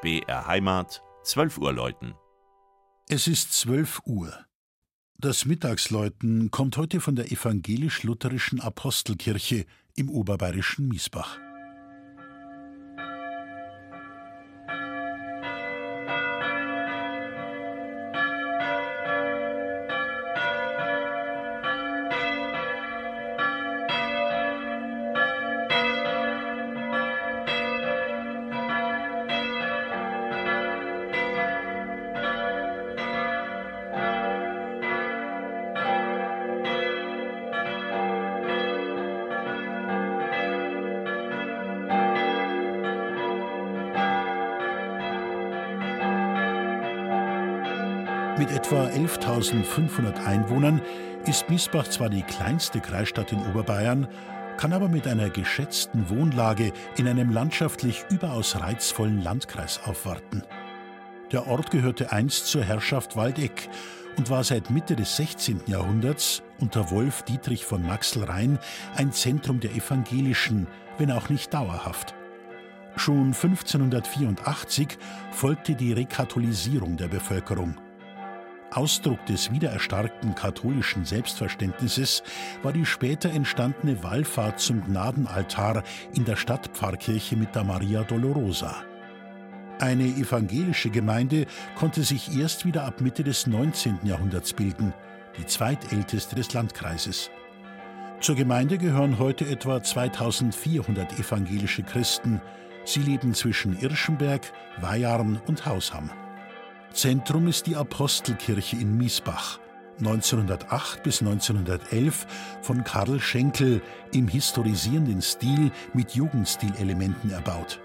BR 0.00 0.46
Heimat, 0.46 1.02
12 1.24 1.58
Uhr 1.58 1.72
läuten. 1.72 2.14
Es 3.08 3.26
ist 3.26 3.52
12 3.54 4.02
Uhr. 4.04 4.32
Das 5.18 5.44
Mittagsläuten 5.44 6.52
kommt 6.52 6.76
heute 6.76 7.00
von 7.00 7.16
der 7.16 7.32
evangelisch-lutherischen 7.32 8.60
Apostelkirche 8.60 9.66
im 9.96 10.08
oberbayerischen 10.08 10.86
Miesbach. 10.86 11.40
Mit 48.38 48.52
etwa 48.52 48.86
11.500 48.86 50.24
Einwohnern 50.24 50.80
ist 51.26 51.50
Miesbach 51.50 51.88
zwar 51.88 52.08
die 52.08 52.22
kleinste 52.22 52.78
Kreisstadt 52.78 53.32
in 53.32 53.44
Oberbayern, 53.44 54.06
kann 54.56 54.72
aber 54.72 54.88
mit 54.88 55.08
einer 55.08 55.28
geschätzten 55.28 56.08
Wohnlage 56.08 56.72
in 56.96 57.08
einem 57.08 57.32
landschaftlich 57.32 58.04
überaus 58.10 58.60
reizvollen 58.60 59.20
Landkreis 59.22 59.80
aufwarten. 59.84 60.44
Der 61.32 61.48
Ort 61.48 61.72
gehörte 61.72 62.12
einst 62.12 62.46
zur 62.46 62.62
Herrschaft 62.62 63.16
Waldeck 63.16 63.68
und 64.16 64.30
war 64.30 64.44
seit 64.44 64.70
Mitte 64.70 64.94
des 64.94 65.16
16. 65.16 65.62
Jahrhunderts 65.66 66.44
unter 66.60 66.92
Wolf 66.92 67.22
Dietrich 67.22 67.64
von 67.64 67.84
Maxelrhein 67.84 68.60
ein 68.94 69.10
Zentrum 69.10 69.58
der 69.58 69.72
evangelischen, 69.72 70.68
wenn 70.96 71.10
auch 71.10 71.28
nicht 71.28 71.52
dauerhaft. 71.52 72.14
Schon 72.94 73.32
1584 73.34 74.96
folgte 75.32 75.74
die 75.74 75.92
Rekatholisierung 75.92 76.96
der 76.96 77.08
Bevölkerung. 77.08 77.74
Ausdruck 78.70 79.24
des 79.26 79.50
wiedererstarkten 79.50 80.34
katholischen 80.34 81.04
Selbstverständnisses 81.04 82.22
war 82.62 82.72
die 82.72 82.84
später 82.84 83.30
entstandene 83.30 84.02
Wallfahrt 84.02 84.60
zum 84.60 84.84
Gnadenaltar 84.84 85.82
in 86.14 86.24
der 86.24 86.36
Stadtpfarrkirche 86.36 87.36
mit 87.36 87.54
der 87.54 87.64
Maria 87.64 88.02
Dolorosa. 88.04 88.76
Eine 89.80 90.04
evangelische 90.04 90.90
Gemeinde 90.90 91.46
konnte 91.76 92.02
sich 92.02 92.36
erst 92.36 92.66
wieder 92.66 92.84
ab 92.84 93.00
Mitte 93.00 93.22
des 93.22 93.46
19. 93.46 94.00
Jahrhunderts 94.02 94.52
bilden, 94.52 94.92
die 95.38 95.46
zweitälteste 95.46 96.34
des 96.34 96.52
Landkreises. 96.52 97.30
Zur 98.20 98.34
Gemeinde 98.34 98.78
gehören 98.78 99.18
heute 99.20 99.46
etwa 99.46 99.80
2400 99.80 101.20
evangelische 101.20 101.84
Christen. 101.84 102.40
Sie 102.84 103.00
leben 103.00 103.32
zwischen 103.32 103.78
Irschenberg, 103.78 104.42
Weiharn 104.80 105.40
und 105.46 105.64
Hausham. 105.64 106.10
Zentrum 106.92 107.46
ist 107.48 107.66
die 107.66 107.76
Apostelkirche 107.76 108.76
in 108.76 108.96
Miesbach, 108.96 109.60
1908 109.98 111.02
bis 111.02 111.20
1911 111.20 112.26
von 112.62 112.84
Karl 112.84 113.20
Schenkel 113.20 113.82
im 114.12 114.28
historisierenden 114.28 115.22
Stil 115.22 115.70
mit 115.92 116.12
Jugendstilelementen 116.12 117.30
erbaut. 117.30 117.80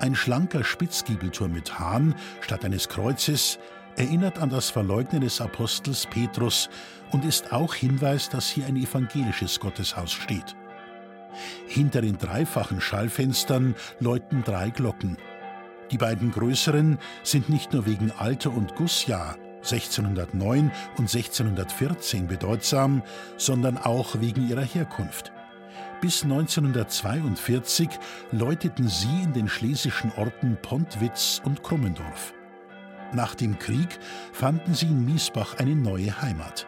Ein 0.00 0.14
schlanker 0.14 0.62
Spitzgiebelturm 0.62 1.52
mit 1.52 1.78
Hahn 1.78 2.14
statt 2.40 2.64
eines 2.64 2.88
Kreuzes 2.88 3.58
erinnert 3.96 4.38
an 4.38 4.50
das 4.50 4.70
Verleugnen 4.70 5.22
des 5.22 5.40
Apostels 5.40 6.06
Petrus 6.06 6.70
und 7.10 7.24
ist 7.24 7.52
auch 7.52 7.74
Hinweis, 7.74 8.28
dass 8.28 8.48
hier 8.48 8.66
ein 8.66 8.76
evangelisches 8.76 9.58
Gotteshaus 9.58 10.12
steht. 10.12 10.54
Hinter 11.66 12.00
den 12.00 12.16
dreifachen 12.16 12.80
Schallfenstern 12.80 13.74
läuten 14.00 14.44
drei 14.44 14.70
Glocken. 14.70 15.16
Die 15.90 15.98
beiden 15.98 16.30
größeren 16.32 16.98
sind 17.22 17.48
nicht 17.48 17.72
nur 17.72 17.86
wegen 17.86 18.10
Alter 18.12 18.52
und 18.52 18.76
Gussjahr 18.76 19.36
1609 19.58 20.70
und 20.96 21.14
1614 21.14 22.26
bedeutsam, 22.26 23.02
sondern 23.36 23.78
auch 23.78 24.20
wegen 24.20 24.48
ihrer 24.48 24.62
Herkunft. 24.62 25.32
Bis 26.00 26.22
1942 26.22 27.88
läuteten 28.30 28.88
sie 28.88 29.22
in 29.22 29.32
den 29.32 29.48
schlesischen 29.48 30.12
Orten 30.16 30.56
Pontwitz 30.62 31.40
und 31.44 31.62
Krummendorf. 31.62 32.34
Nach 33.12 33.34
dem 33.34 33.58
Krieg 33.58 33.98
fanden 34.32 34.74
sie 34.74 34.86
in 34.86 35.04
Miesbach 35.04 35.58
eine 35.58 35.74
neue 35.74 36.20
Heimat. 36.22 36.66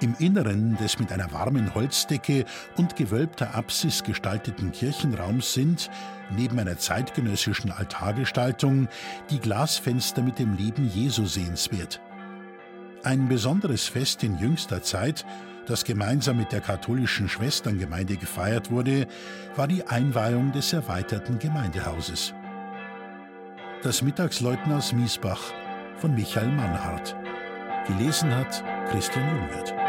Im 0.00 0.14
Inneren 0.18 0.78
des 0.78 0.98
mit 0.98 1.12
einer 1.12 1.30
warmen 1.30 1.74
Holzdecke 1.74 2.46
und 2.76 2.96
gewölbter 2.96 3.54
Apsis 3.54 4.02
gestalteten 4.02 4.72
Kirchenraums 4.72 5.52
sind, 5.52 5.90
neben 6.34 6.58
einer 6.58 6.78
zeitgenössischen 6.78 7.70
Altargestaltung, 7.70 8.88
die 9.28 9.38
Glasfenster 9.40 10.22
mit 10.22 10.38
dem 10.38 10.56
Leben 10.56 10.88
Jesu 10.88 11.26
sehenswert. 11.26 12.00
Ein 13.02 13.28
besonderes 13.28 13.88
Fest 13.88 14.24
in 14.24 14.38
jüngster 14.38 14.82
Zeit, 14.82 15.26
das 15.66 15.84
gemeinsam 15.84 16.38
mit 16.38 16.52
der 16.52 16.62
katholischen 16.62 17.28
Schwesterngemeinde 17.28 18.16
gefeiert 18.16 18.70
wurde, 18.70 19.06
war 19.54 19.68
die 19.68 19.86
Einweihung 19.86 20.52
des 20.52 20.72
erweiterten 20.72 21.38
Gemeindehauses. 21.38 22.32
Das 23.82 24.00
Mittagsläuten 24.00 24.72
aus 24.72 24.94
Miesbach 24.94 25.40
von 25.96 26.14
Michael 26.14 26.48
Mannhardt. 26.48 27.14
Gelesen 27.86 28.34
hat 28.34 28.64
Christian 28.90 29.26
Jungwirth. 29.36 29.79